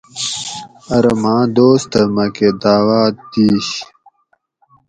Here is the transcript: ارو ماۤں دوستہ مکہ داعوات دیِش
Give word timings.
ارو 0.95 1.13
ماۤں 1.23 1.43
دوستہ 1.57 2.01
مکہ 2.15 2.49
داعوات 2.61 3.15
دیِش 3.31 3.67